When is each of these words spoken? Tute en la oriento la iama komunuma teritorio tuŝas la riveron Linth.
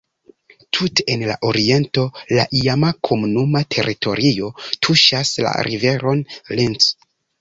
Tute 0.75 1.03
en 1.15 1.25
la 1.31 1.33
oriento 1.49 2.05
la 2.37 2.45
iama 2.61 2.91
komunuma 3.09 3.61
teritorio 3.77 4.49
tuŝas 4.89 5.35
la 5.49 5.53
riveron 5.69 6.25
Linth. 6.61 6.91